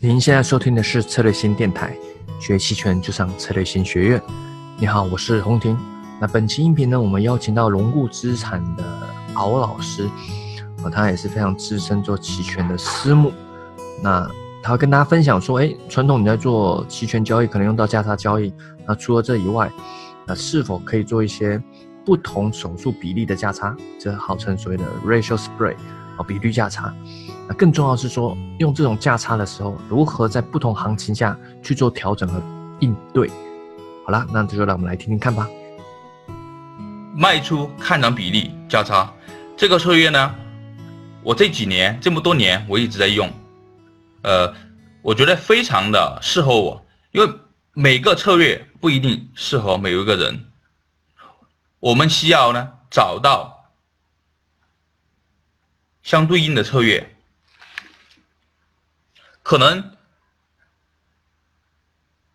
[0.00, 1.92] 您现在收听的是策略新电台，
[2.38, 4.22] 学期权就上策略新学院。
[4.76, 5.76] 你好，我是洪婷。
[6.20, 8.84] 那本期音频呢，我们邀请到龙固资产的
[9.34, 10.08] 敖老师，
[10.84, 13.32] 啊，他也是非常资深做期权的私募。
[14.00, 14.24] 那
[14.62, 18.54] 他会跟大家分享说，哎，传统你在做期权交易，可能用到价差交易。
[18.86, 19.68] 那除了这以外，
[20.24, 21.60] 那是否可以做一些
[22.04, 23.76] 不同手术比例的价差？
[23.98, 25.74] 这号称所谓的 ratio spread
[26.16, 26.94] 啊，比率价差。
[27.48, 32.42] 那更重要是说，用这种价差的时候，如何在不同行情下去做调整和
[32.80, 33.30] 应对？
[34.04, 35.48] 好啦，那这就让我们来听听看吧。
[37.16, 39.10] 卖出看涨比例价差
[39.56, 40.34] 这个策略呢，
[41.22, 43.32] 我这几年这么多年我一直在用，
[44.22, 44.54] 呃，
[45.00, 47.32] 我觉得非常的适合我，因为
[47.72, 50.44] 每个策略不一定适合每一个人，
[51.80, 53.72] 我们需要呢找到
[56.02, 57.14] 相对应的策略。
[59.48, 59.92] 可能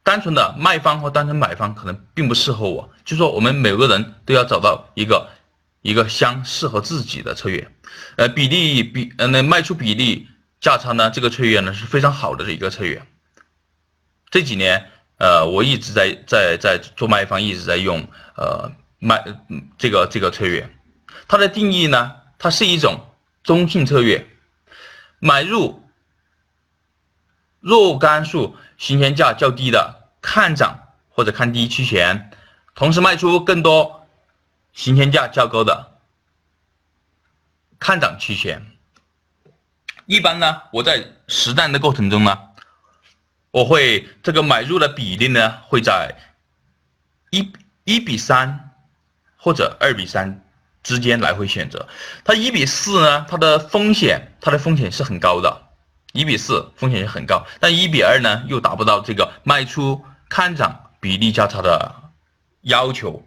[0.01, 5.29] 单纯的卖方或单纯买方可能并不适合我，就说我们每个人都要找到一个
[5.83, 7.71] 一个相适合自己的策略，
[8.15, 10.27] 呃，比例比呃那卖出比例
[10.59, 12.99] 价差呢，这个策略呢是非常好的一个策略。
[14.31, 14.89] 这几年
[15.19, 19.23] 呃我一直在在在做卖方，一直在用呃卖
[19.77, 20.67] 这个这个策略，
[21.27, 22.99] 它的定义呢，它是一种
[23.43, 24.27] 中性策略，
[25.19, 25.82] 买入。
[27.63, 32.29] 若干数行权价较低的看涨或者看低期权，
[32.75, 34.05] 同时卖出更多
[34.73, 35.97] 行权价较高的
[37.79, 38.67] 看涨期权。
[40.07, 42.37] 一般呢，我在实战的过程中呢，
[43.51, 46.13] 我会这个买入的比例呢会在
[47.29, 47.53] 一
[47.85, 48.71] 一比三
[49.37, 50.43] 或者二比三
[50.83, 51.87] 之间来回选择。
[52.25, 55.62] 它一比四呢，它的风险它的风险是很高的。
[56.13, 62.11] 一比四风险也很高，但一比二呢又达不到这个卖出看涨比例价差的
[62.61, 63.25] 要求。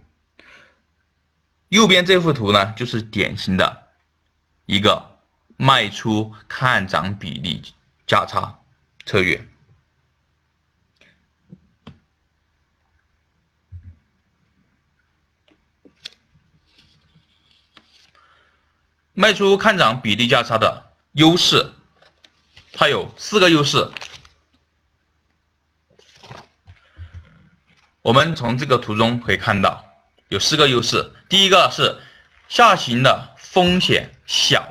[1.69, 3.88] 右边这幅图呢就是典型的
[4.66, 5.19] 一个
[5.56, 7.60] 卖出看涨比例
[8.06, 8.60] 价差
[9.05, 9.49] 策略。
[19.12, 21.72] 卖出看涨比例价差的优势。
[22.78, 23.91] 它有四个优势，
[28.03, 29.82] 我们从这个图中可以看到
[30.28, 31.10] 有四个优势。
[31.26, 31.98] 第一个是
[32.48, 34.62] 下行的风险小，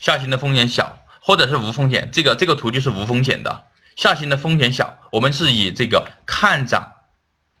[0.00, 2.10] 下行的风险小，或者是无风险。
[2.10, 4.98] 这个这个图就是无风险的，下行的风险小。
[5.12, 6.92] 我们是以这个看涨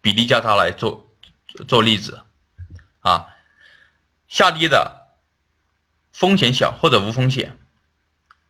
[0.00, 1.08] 比例价差来做
[1.68, 2.24] 做例子
[3.02, 3.28] 啊，
[4.26, 5.12] 下跌的
[6.12, 7.56] 风险小或者无风险，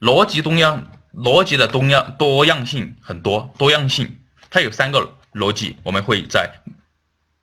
[0.00, 0.90] 逻辑中央。
[1.14, 4.18] 逻辑的多样多样性很多，多样性
[4.50, 6.50] 它有三个逻辑，我们会在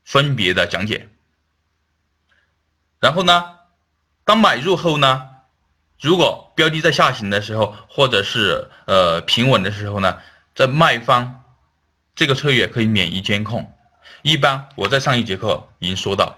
[0.04, 1.08] 分别的讲解。
[3.00, 3.58] 然后呢，
[4.26, 5.30] 当买入后呢，
[6.02, 10.20] 如果标的在下行的时候，或者是呃平稳的时候呢，
[10.56, 11.44] 在卖方
[12.16, 13.72] 这个策略可以免于监控。
[14.24, 16.38] 一般我在上一节课已经说到，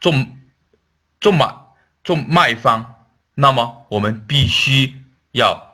[0.00, 0.12] 做
[1.20, 1.54] 做买
[2.04, 5.02] 做卖方，那么我们必须
[5.32, 5.67] 要。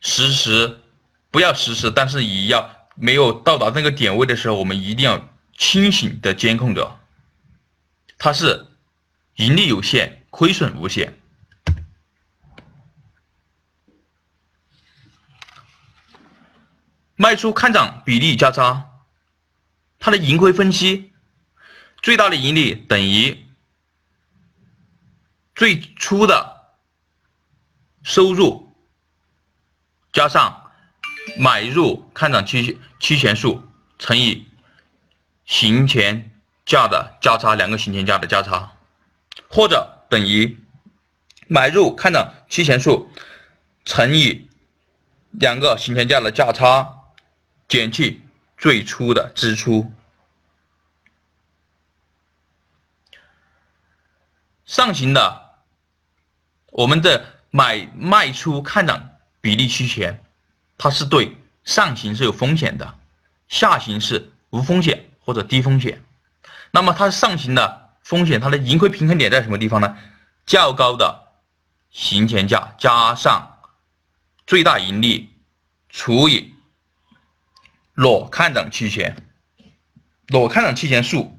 [0.00, 0.80] 实时
[1.30, 6.98] 不要实时，但是也要没有到达那个点位的时候，我们一定要清醒的监控着。
[8.18, 8.66] 它是
[9.36, 11.18] 盈利有限，亏损无限。
[17.16, 18.90] 卖出看涨比例加差，
[19.98, 21.12] 它的盈亏分析，
[22.00, 23.46] 最大的盈利等于
[25.54, 26.74] 最初的
[28.02, 28.69] 收入。
[30.12, 30.72] 加上
[31.38, 33.62] 买入看涨期期权数
[33.98, 34.48] 乘以
[35.44, 36.30] 行权
[36.66, 38.72] 价的价差，两个行权价的价差，
[39.48, 40.58] 或者等于
[41.46, 43.10] 买入看涨期权数
[43.84, 44.48] 乘以
[45.30, 47.02] 两个行权价的价差
[47.68, 48.22] 减去
[48.58, 49.92] 最初的支出。
[54.64, 55.56] 上行的，
[56.70, 59.09] 我们的买卖出看涨。
[59.40, 60.22] 比例期权，
[60.76, 62.98] 它是对上行是有风险的，
[63.48, 66.02] 下行是无风险或者低风险。
[66.70, 69.96] 那么它上行的风险，它的盈亏平衡点在什么地方呢？
[70.46, 71.32] 较高的
[71.90, 73.58] 行权价加上
[74.46, 75.30] 最大盈利
[75.88, 76.54] 除以
[77.94, 79.16] 裸看涨期权，
[80.26, 81.38] 裸看涨期权数，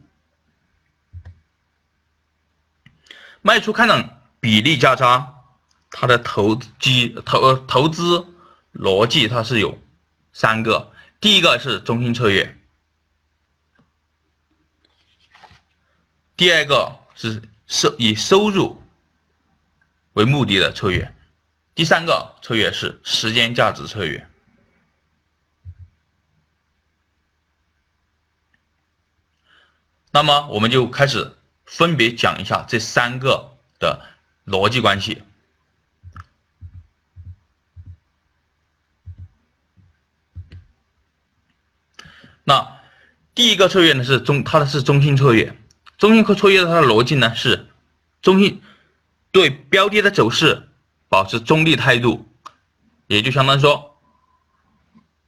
[3.42, 5.41] 卖出看涨比例价差。
[5.92, 8.26] 它的投机投投资
[8.74, 9.78] 逻辑它是有
[10.34, 12.58] 三个，第一个是中心策略，
[16.38, 18.82] 第二个是收以收入
[20.14, 21.14] 为目的的策略，
[21.76, 24.26] 第三个策略是时间价值策略。
[30.14, 34.06] 那么我们就开始分别讲一下这三个的
[34.46, 35.22] 逻辑关系。
[42.44, 42.80] 那
[43.34, 45.58] 第一个策略呢是中，它的是中心策略。
[45.98, 47.68] 中心策略它的逻辑呢是
[48.22, 48.62] 中心
[49.32, 50.70] 对标的的走势
[51.10, 52.28] 保持中立态度，
[53.08, 53.98] 也就相当于说，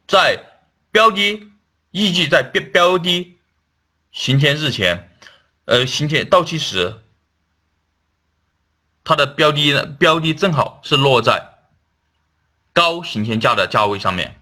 [0.07, 0.39] 在
[0.92, 1.48] 标的
[1.92, 3.38] 预计在标标的。
[4.15, 5.10] 行权日前，
[5.65, 7.01] 呃，行权到期时，
[9.04, 11.44] 它的标的，标的正好是落在
[12.74, 14.39] 高行权价的价位上面，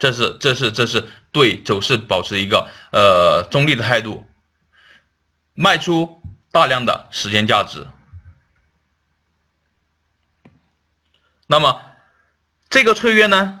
[0.00, 4.24] 这是这是这是对走势保持一个呃中立的态度，
[5.54, 7.84] 卖出大量的时间价值。
[11.48, 11.82] 那么
[12.70, 13.60] 这个策略呢，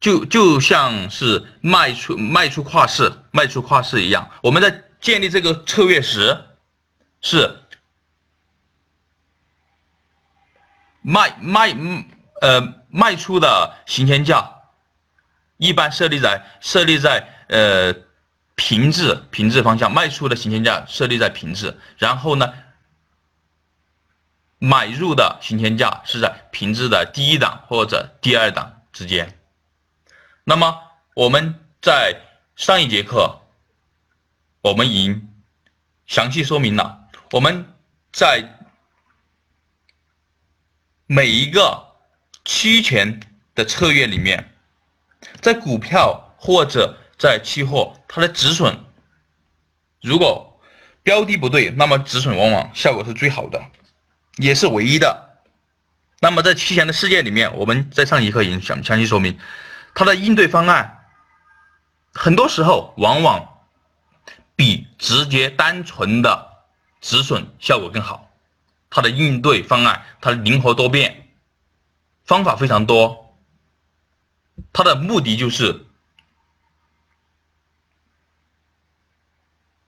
[0.00, 3.12] 就就像是卖出卖出跨市。
[3.32, 6.42] 卖出跨市一样，我们在建立这个策略时，
[7.20, 7.54] 是
[11.02, 11.76] 卖卖
[12.40, 14.55] 呃卖出的行权价，
[15.56, 17.94] 一般设立在设立在呃
[18.54, 22.52] 平置平置方向，卖出的行权价设立在平置，然后呢，
[24.58, 29.38] 买入的行权价是在平置的第一档或者第二档之间。
[30.44, 30.80] 那么
[31.14, 32.20] 我们在
[32.54, 33.40] 上一节课，
[34.62, 35.28] 我们已经
[36.06, 37.74] 详细说明了，我们
[38.12, 38.58] 在
[41.06, 41.94] 每一个
[42.44, 43.20] 期权
[43.54, 44.55] 的策略里面，
[45.40, 48.78] 在股票或者在期货，它的止损，
[50.02, 50.60] 如果
[51.02, 53.62] 标的不对，那么止损往往效果是最好的，
[54.36, 55.40] 也是唯一的。
[56.20, 59.38] 那么在期权的世界里面，我们在上一课已经详详细说明
[59.94, 61.04] 它的应对方案。
[62.12, 63.60] 很多时候，往往
[64.54, 66.48] 比直接单纯的
[67.00, 68.30] 止损效果更好。
[68.88, 71.28] 它的应对方案，它灵活多变，
[72.24, 73.25] 方法非常多。
[74.76, 75.86] 它的目的就是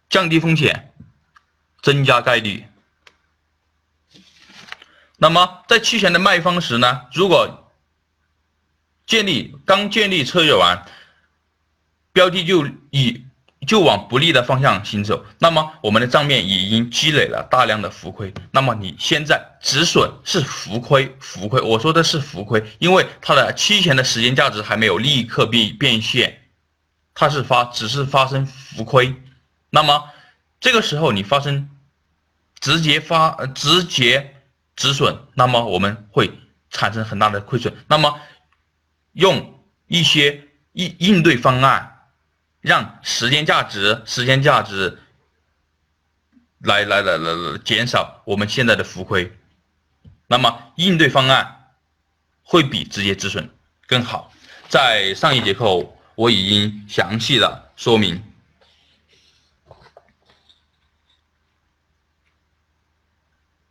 [0.09, 0.95] 降低风险，
[1.83, 2.67] 增加概率。
[5.19, 7.03] 那么，在期权的卖方时呢？
[7.13, 7.71] 如果
[9.05, 10.87] 建立刚建立策略完。
[12.11, 13.28] 标的就以
[13.69, 18.33] 就往不利的方向行走，那么我们的账面已经积累了大量的浮亏。
[18.51, 26.49] 那么你现在止损是浮亏，浮亏，我说的是浮亏，因为它的期权的时间价值还没有立刻变变现，
[27.13, 29.15] 它是发只是发生浮亏。
[29.69, 30.03] 那么
[30.59, 31.69] 这个时候你发生
[32.61, 34.35] 直接发直接
[34.77, 36.33] 止损，那么我们会
[36.71, 37.75] 产生很大的亏损。
[37.87, 38.19] 那么
[39.13, 41.97] 用一些应应对方案。
[42.69, 45.01] 让时间价值、时间价值
[46.59, 49.33] 来来来来来减少我们现在的浮亏，
[50.27, 51.73] 那么应对方案
[52.43, 53.51] 会比直接止损
[53.87, 54.31] 更好。
[54.69, 55.65] 在上一节课
[56.15, 58.23] 我已经详细的说明，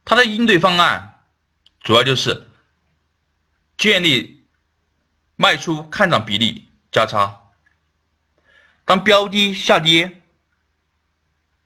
[0.04, 1.22] 它的应对方案
[1.82, 2.50] 主要就是
[3.78, 4.48] 建立
[5.36, 7.44] 卖出看涨比例加差。
[8.88, 10.22] 当标的下跌，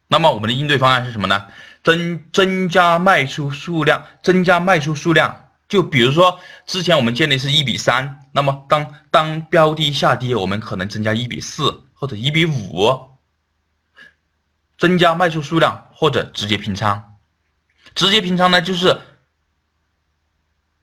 [0.07, 1.47] 那么我们的应对方案是什么呢？
[1.83, 5.51] 增增加卖出数量，增加卖出数量。
[5.69, 13.11] 就比如说，之前我们建立是一比三，那么当当标的下跌，我们可能增加一比四或者一比五，
[14.79, 17.17] 增加卖出数量或者直接平仓。
[17.93, 18.99] 直接平仓呢，就是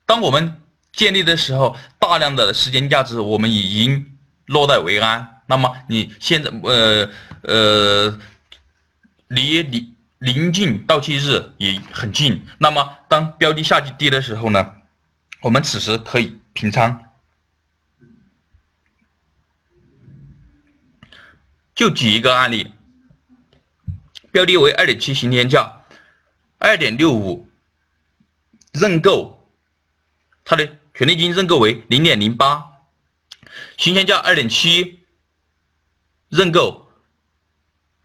[0.07, 5.38] 当我们建立的时候，大量的时间价值我们已经落袋为安。
[5.51, 7.11] 那么你现在呃
[7.43, 8.19] 呃
[9.29, 14.75] 离离临近到期日也很近，那么当标的下跌的时候呢，
[15.41, 17.03] 我们此时可以平仓。
[21.75, 22.75] 就举一个案例，
[24.31, 25.83] 标的为二点七行天价，
[26.59, 27.49] 二点六五
[28.73, 29.49] 认购，
[30.45, 32.67] 它的权利金认购为零点零八，
[33.79, 34.99] 行天价二点七。
[36.29, 36.87] 认购，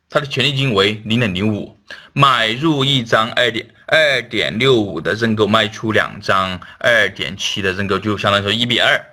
[0.09, 1.77] 它的权利金为零点零五，
[2.13, 9.05] 买入一张二点二点六五的认购，卖出两张二点七的认购，就相当于说一比二。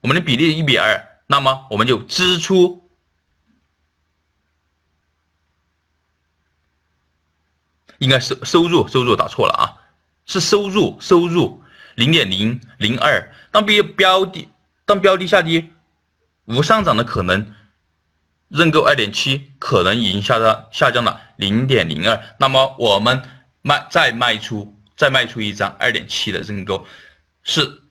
[0.00, 2.90] 我们的比例一比二，那么我们就支出
[7.98, 9.62] 应该是收入，收入打错了啊，
[10.26, 11.62] 是收入，收入
[11.94, 13.32] 零点零零二。
[13.52, 14.48] 当标标的
[14.84, 15.68] 当标的下跌，
[16.46, 17.54] 无上涨的可能，
[18.52, 22.22] 认购二点七，可能已经下降下降了零点零二。
[22.38, 23.22] 那么我们
[23.62, 26.86] 卖再卖出再卖出一张二点七的认购，
[27.42, 27.82] 是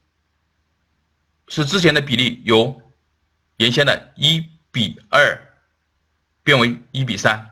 [1.48, 2.80] 是之前的比例由
[3.58, 5.42] 原先的一比二
[6.44, 7.50] 变为一比三。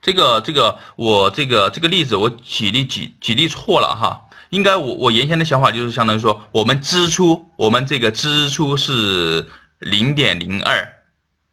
[0.00, 11.02] 这个这个我这个这个例子我举例举举例错了哈，应该我我原先的想法就是相当于说我们支出我们这个支出是零点零二，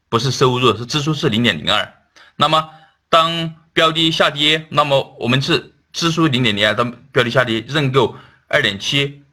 [0.10, 1.94] 不是收入是支出是零点零二。
[2.36, 2.70] 那么
[3.10, 8.16] 当标的下跌，那么我们是支出零点零二，当标的下跌认购
[8.48, 9.24] 二点七，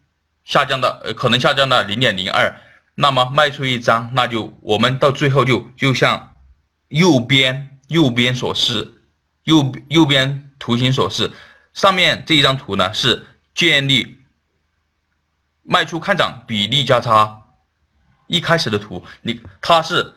[0.44, 2.54] 下降到呃可能下降到零点零二，
[2.94, 6.34] 那么卖出一张，那就我们到最后就就像
[6.88, 8.98] 右边右边所示。
[9.44, 11.32] 右右边图形所示，
[11.72, 14.18] 上面这一张图呢是建立
[15.64, 17.41] 卖出看涨比例价差
[18.32, 20.14] 一开始的图，你它是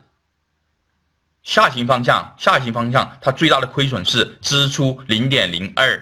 [1.44, 6.02] 下行方向，下行方向它最大的亏损是支出零点零二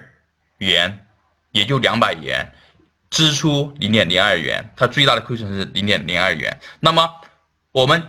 [0.60, 1.06] 元，
[1.52, 2.54] 也就两百元，
[3.10, 6.60] 支出零点零二元，它最大的亏损是零点零二元。
[6.80, 7.10] 那么
[7.72, 8.02] 我们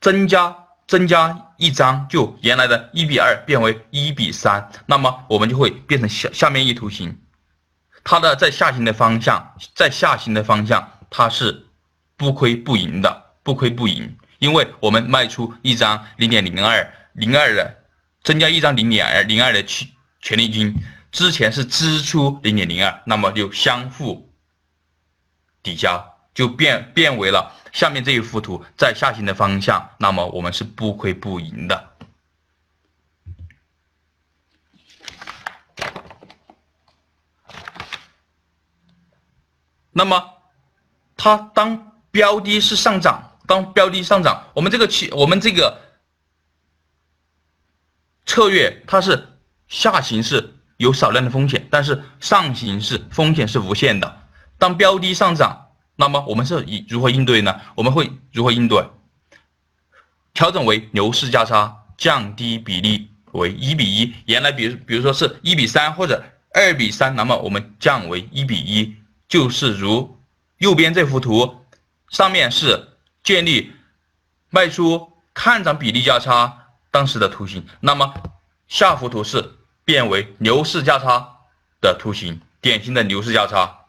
[0.00, 0.56] 增加。
[0.86, 7.18] 增加一张，就原来的一比二变为一比三，那么我们就会变成下下面一图形，
[8.04, 11.66] 它的在下行的方向，在下行的方向，它是
[12.16, 17.84] 不亏不盈的，不亏不盈，因为我们卖出一张零点零二零二的，
[18.22, 19.88] 增加一张零点零二的权
[20.20, 20.74] 权利金，
[21.12, 24.32] 之前是支出零点零二，那么就相互
[25.62, 27.52] 抵消，就变变为了。
[27.72, 31.90] 下面这一幅图在下行的方向，那么我们是不亏不盈的。
[39.96, 40.24] 那么，
[41.16, 45.80] 它当标的是上涨，当标的上涨，我们这个期，我们这个
[48.24, 49.30] 策略，它是
[49.66, 54.22] 下行是有少量的风险，但是上行是风险是无限的。
[54.56, 55.60] 当标的上涨。
[55.96, 57.60] 那么我们是以如何应对呢？
[57.76, 58.84] 我们会如何应对？
[60.32, 64.12] 调整为牛市价差，降低比例为一比一。
[64.26, 66.20] 原来比如比如说是一比三或者
[66.52, 68.96] 二比三，那么我们降为一比一，
[69.28, 70.18] 就是如
[70.58, 71.63] 右边这幅图，
[72.08, 73.72] 上面是建立
[74.50, 78.14] 卖出看涨比例价差当时的图形，那么
[78.68, 81.38] 下幅图是变为牛市价差
[81.80, 83.80] 的图形，典型的牛市价差。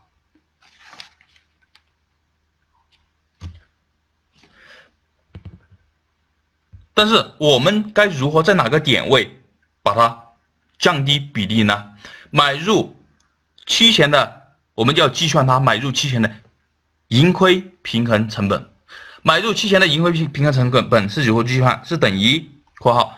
[6.94, 9.44] 但是我们该如何在哪个点位
[9.84, 10.30] 把它
[10.80, 11.92] 降低比例呢？
[12.32, 12.96] 买入
[13.66, 16.34] 期前的，我们就要计算它买入期前的
[17.08, 18.70] 盈亏平衡成本。
[19.22, 21.82] 买入期前的盈亏平衡成本本是如何计算？
[21.84, 23.18] 是等于（括号）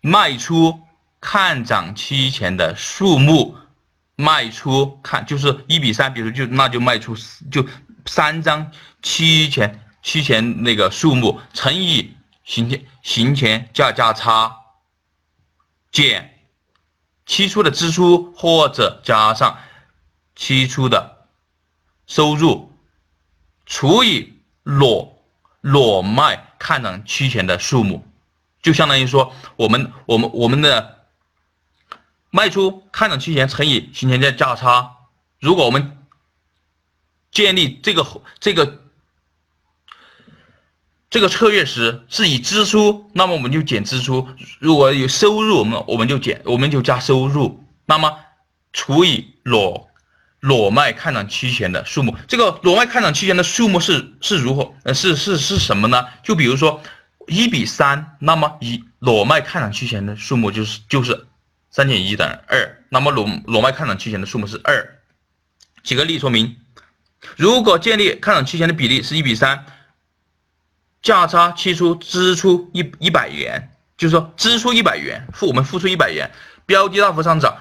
[0.00, 0.80] 卖出
[1.20, 3.56] 看涨期前的数目，
[4.16, 7.14] 卖出看就是一比三，比如就那就卖出
[7.50, 7.66] 就
[8.06, 8.70] 三张
[9.02, 12.16] 期前期前那个数目乘以。
[12.44, 14.52] 行前行前价价差
[15.92, 16.40] 减
[17.24, 19.58] 期初的支出，或者加上
[20.34, 21.28] 期初的
[22.08, 22.71] 收入，
[23.66, 25.22] 除以裸
[25.60, 28.06] 裸卖看涨期权的数目，
[28.62, 31.06] 就相当于说，我们我们我们的
[32.30, 34.96] 卖出看涨期权乘以行权价价差。
[35.40, 35.98] 如果我们
[37.30, 38.06] 建立这个
[38.40, 38.80] 这个。
[41.12, 44.26] 这个策略时是以支出，那么我们就减支出；
[44.58, 47.62] 如果有收入，我们我们就减，我们就加收入。
[47.84, 48.18] 那么
[48.72, 49.90] 除以裸
[50.42, 54.74] 裸卖看涨期权的数目，这个裸卖看涨期权的数目是是如何？
[54.82, 56.04] 呃，是是是什么呢？
[56.22, 56.82] 就比如说
[57.26, 61.26] 一比三，那么以裸卖看涨期权的数目就是就是
[61.70, 64.98] 三减一等于二，那么裸裸卖看涨期权的数目是二。
[65.82, 66.56] 举个例说明，
[67.36, 69.64] 如果建立看涨期权的比例是一比三。
[71.02, 76.30] 价差期初支出一一百元，就是说支出一百元，付我们付出一百元，
[76.64, 77.56] 标的大幅上涨，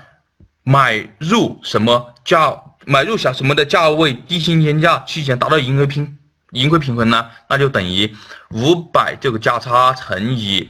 [0.62, 6.18] 买入什么价，买入小什么的价位低新鲜价期权达到盈亏平
[6.52, 7.30] 盈亏平衡呢？
[7.50, 8.14] 那就等于
[8.50, 10.70] 五百这个价差乘以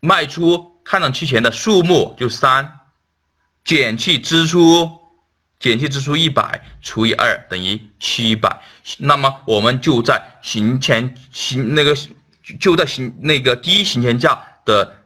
[0.00, 2.80] 卖出看涨期前的数目就三，
[3.64, 4.90] 减去支出
[5.58, 8.60] 减去支出一百除以二等于七百，
[8.98, 11.96] 那么我们就在行前行那个
[12.60, 14.96] 就在行那个第一行前价的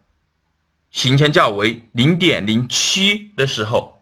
[0.90, 3.95] 行前价为零点零七的时候，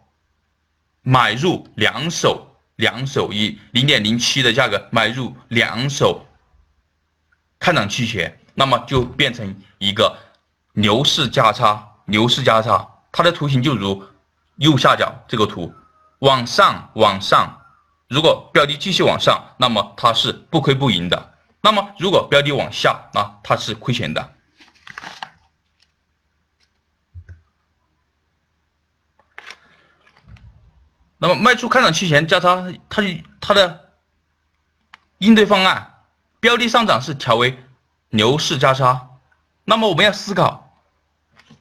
[1.07, 2.47] 买入两手
[2.77, 6.25] 两手一零点零七的价格买入两手
[7.59, 10.17] 看涨期权，那么就变成一个
[10.73, 14.03] 牛市价差，牛市价差，它的图形就如
[14.57, 15.71] 右下角这个图。
[16.19, 17.55] 往上，往上，
[18.07, 21.17] 如果标的继续往上，那么它是不亏不赢的；
[21.61, 24.34] 那么如果标的往下，啊，它是亏钱的。
[31.17, 33.01] 那么卖出看涨期权价差，它
[33.39, 33.91] 它的
[35.19, 35.93] 应对方案，
[36.39, 37.57] 标的上涨是调为
[38.09, 39.09] 牛市价差，
[39.63, 40.81] 那么我们要思考，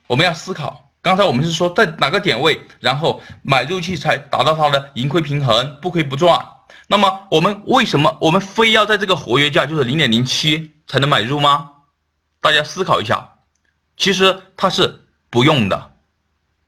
[0.07, 0.93] 我们要思考。
[1.01, 6.47] 刚才我们是说在哪个点位，然后买入去才达到它的盈亏平衡，不亏不赚。
[6.87, 11.71] 那么我们为什么我们非要在这个活跃价，就是零点零七才能买入吗？
[12.41, 13.35] 大家思考一下，
[13.97, 15.93] 其实它是不用的。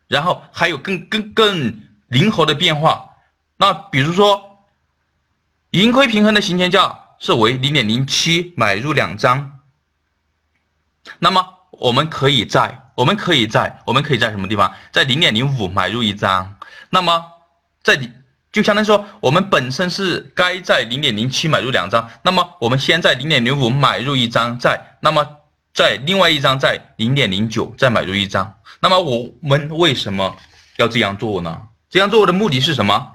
[0.07, 3.11] 然后还有更更更灵活的变化，
[3.57, 4.65] 那比如说
[5.71, 9.61] 盈亏平衡的行权价是为零点零七买入两张，
[11.19, 12.83] 那么我们可以在。
[12.97, 16.57] 我们可以在我们可以在什么地方，在零点零五买入一张，
[16.89, 17.23] 那么
[17.83, 17.95] 在
[18.51, 25.23] 就相当于说，我们本身是该在零点零七买入两张，那么我们先在零点零五买入一张，在那么
[25.75, 30.35] 在另外一张在零点零九再买入一张，那么我们为什么
[30.79, 31.66] 要这样做呢？
[31.91, 33.15] 这样做的目的是什么？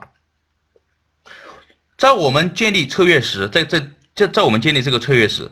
[1.97, 5.49] 在我们建立策略时，在在在在我们建立这个策略时，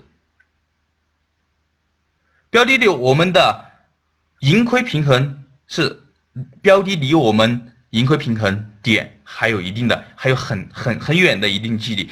[2.49, 3.67] 标的的我们的。
[4.41, 6.01] 盈亏平衡是
[6.61, 12.09] 标的离我们盈亏平衡点还有一定的，还有很很很远的一定距离。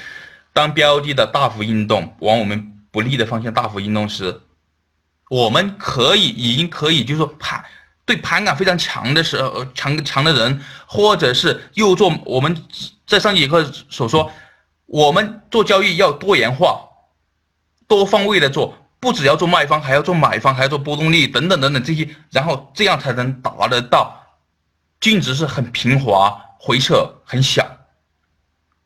[0.51, 4.41] 当标的的大幅运动往我们不利的方向大幅运动时，
[5.29, 7.63] 我们可以已经可以就是说盘
[8.07, 12.65] 对盘感非常强的时候，强强的人，或者是又做我们
[13.05, 14.31] 在上节课所说，
[14.87, 16.81] 我们做交易要多元化、
[17.87, 18.75] 多方位的做。
[18.99, 24.23] 不只要做卖方，还要做买方，还要做波动率等等等等这些，然后这样才能达得到
[24.99, 27.63] 净值是很平滑，回撤很小。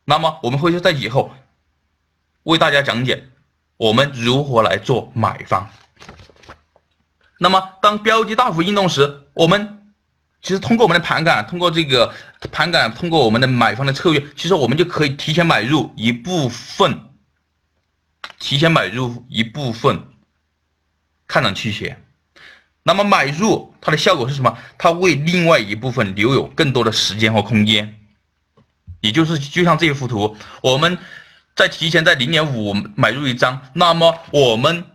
[0.03, 1.31] 那么我们会在以后
[2.43, 3.23] 为大家讲解
[3.77, 5.69] 我们如何来做买方。
[7.41, 9.95] 那么当标的大幅运动时，我们
[10.43, 12.13] 其实通过我们的盘感，通过这个
[12.51, 17.07] 盘感，通过我们的买方的策略，其实我们就可以提前买入一部分。
[18.37, 20.03] 提前买入一部分
[21.27, 22.03] 看涨期权，
[22.83, 24.55] 那么买入它的效果是什么？
[24.77, 27.95] 它为另外一部分留有更多的时间和空间，
[28.99, 30.99] 也就是就像这一幅图，我们
[31.55, 34.85] 在提前在零点五买入一张，那么我们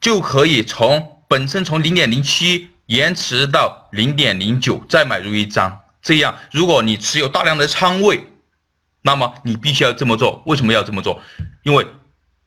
[0.00, 5.80] 就可以从本身从零点零七延迟到零点零九再买入一张。
[6.00, 8.24] 这样，如果你持有大量的仓位，
[9.02, 10.42] 那么你必须要这么做。
[10.46, 11.20] 为什么要这么做？
[11.64, 11.86] 因为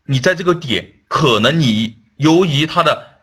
[0.05, 3.19] 你在这个点，可能你由于它的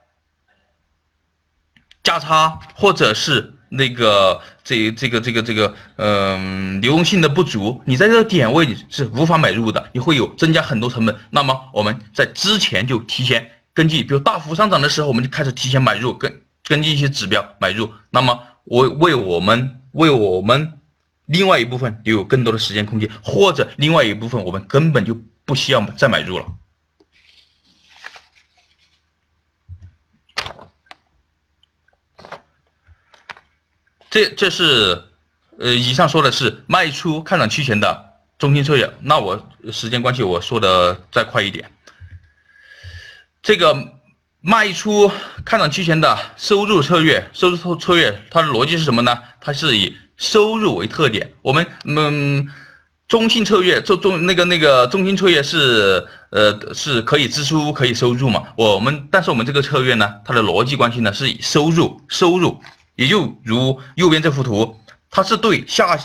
[2.04, 11.18] 价差，或者是那个这这个这个这个嗯流动性的不足，你在这个点位是无法买入的，你会有增加很多成本。
[11.30, 17.88] 那么我们在之前就提前根据，比如大幅上涨的时候，我们就开始提前买入，根根据一些指标买入。
[18.10, 20.80] 那么我为我们为我们
[21.26, 26.46] 另外一部分留有更多的时间空间，或者另外一部分我们根本就不需要再买入了。
[34.10, 35.04] 这这是，
[35.56, 38.92] 呃，以上说的是卖出看涨期权的中心策略。
[39.02, 41.70] 那我时间关系，我说的再快一点。
[43.42, 43.94] 这个
[44.40, 45.11] 卖出
[45.44, 49.18] 看涨期权的收入策略，收入策略它的逻辑是什么呢？
[49.40, 51.33] 它是以收入为特点。
[51.42, 52.48] 我们嗯，
[53.07, 58.42] 中性策略，中中那个那个中性策略是呃是可以支出可以收入嘛？
[58.57, 62.61] 我们但是我们这个策略呢，它的逻辑关系呢是以收入收入。
[62.96, 64.77] 也就如右边这幅图，
[65.09, 65.96] 它是对下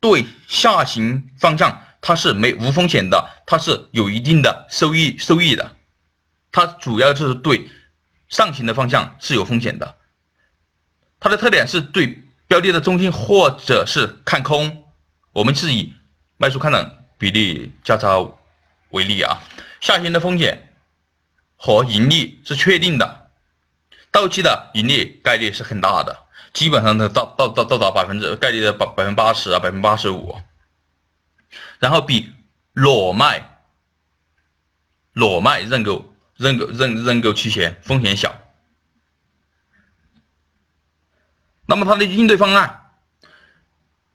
[0.00, 5.72] 对下行方向，它是没无风险的，它是有一定的收益收益的。
[6.52, 7.68] 它主要就是对
[8.28, 9.96] 上行的方向是有风险的。
[11.18, 14.84] 它的特点是对标的的中心或者是看空。
[15.32, 15.94] 我们是以
[16.36, 18.18] 卖出看涨比例价差
[18.90, 19.40] 为例啊，
[19.80, 20.74] 下行的风险
[21.56, 23.30] 和盈利是确定的，
[24.10, 26.26] 到期的盈利概率是很大的。
[26.52, 30.36] 基本上都到到到到达百分之概率的百百分之八十啊，百分之八十五。
[31.78, 32.30] 然后比
[32.74, 33.62] 裸卖
[35.14, 36.11] 裸卖认购
[36.42, 38.34] 认购认认购期权风险小。
[41.66, 42.80] 那么它的应对方案，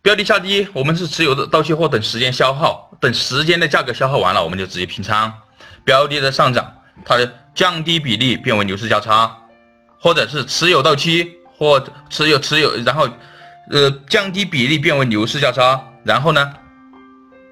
[0.02, 5.34] 标的下跌，我们是持有的到期货等时间消耗，等时间的价格消耗完了，我们就直接平仓。
[5.84, 9.36] 标的的上涨，它的降低比例变为牛市价差，
[10.00, 13.08] 或者是持有到期或持有持有，然后
[13.72, 16.54] 呃降低比例变为牛市价差，然后呢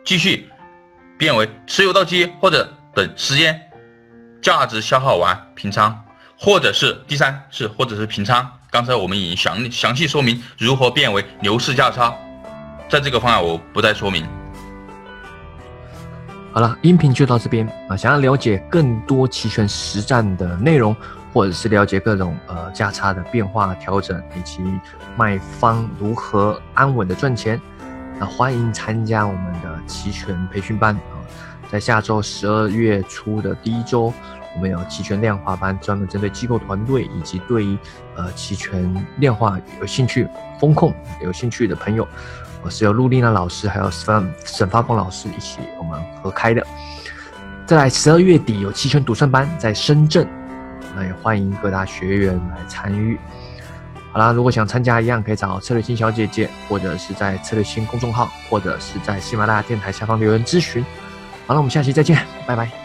[0.04, 0.50] 继续
[1.18, 3.64] 变为持有到期或者等时间
[4.45, 5.99] 价值消耗完平仓，
[6.38, 8.47] 或者是第三是或者是平仓。
[8.69, 12.13] 刚才我们已经详详细说明如何变为牛市价差，
[12.88, 14.23] 在这个方案我不再说明。
[16.53, 17.97] 好了，音频就到这边啊！
[17.97, 20.95] 想要了解更多期权实战的内容，
[21.34, 24.62] 或者是了解各种呃价差的变化调整，以及
[25.17, 27.60] 卖方如何安稳的赚钱，
[28.19, 31.17] 那欢迎参加我们的期权培训班啊！
[31.67, 34.13] 在下周十二月初的第一周。
[34.56, 37.78] 我们有期权量化班，专门针对机构团队以及对于
[38.15, 40.28] 呃期权量化有兴趣、
[40.60, 42.08] 风控有兴趣的朋友，
[42.63, 46.65] 我是由陆丽娜老师还有沈沈发峰老师一起我们合开的。
[47.65, 50.28] 再来十二月底有期权独胜班在深圳，
[50.96, 53.20] 那也欢迎各大学员来参与。
[54.12, 60.86] 好啦，如果想参加一样，可以找策略星小姐姐，或者是在策略星公众号，或者是在喜马拉雅电台下方留言咨询。
[61.46, 62.85] 好了，我们下期再见，拜拜。